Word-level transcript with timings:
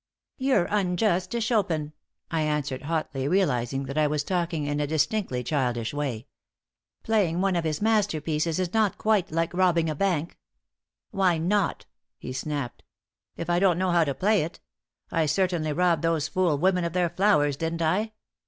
"You're 0.39 0.65
unjust 0.71 1.29
to 1.29 1.39
Chopin," 1.39 1.93
I 2.31 2.41
answered, 2.41 2.81
hotly, 2.81 3.27
realizing 3.27 3.83
that 3.85 3.99
I 3.99 4.07
was 4.07 4.23
talking 4.23 4.65
in 4.65 4.79
a 4.79 4.87
distinctly 4.87 5.43
childish 5.43 5.93
way. 5.93 6.25
"Playing 7.03 7.39
one 7.39 7.55
of 7.55 7.65
his 7.65 7.83
masterpieces 7.83 8.57
is 8.59 8.73
not 8.73 8.97
quite 8.97 9.31
like 9.31 9.53
robbing 9.53 9.91
a 9.91 9.93
bank." 9.95 10.39
"Why 11.11 11.37
not," 11.37 11.85
he 12.17 12.33
snapped, 12.33 12.81
"if 13.37 13.47
I 13.47 13.59
don't 13.59 13.77
know 13.77 13.91
how 13.91 14.03
to 14.03 14.15
play 14.15 14.41
it? 14.41 14.59
I 15.11 15.27
certainly 15.27 15.71
robbed 15.71 16.01
those 16.01 16.27
fool 16.27 16.57
women 16.57 16.83
of 16.83 16.93
their 16.93 17.11
flowers, 17.11 17.55
didn't 17.55 17.83
I? 17.83 18.13